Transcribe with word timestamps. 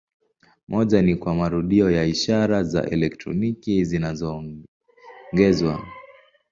Moja 0.67 1.01
ni 1.01 1.15
kwa 1.15 1.35
marudio 1.35 1.91
ya 1.91 2.05
ishara 2.05 2.63
za 2.63 2.85
elektroniki 2.89 3.85
zinazoongezwa. 3.85 5.83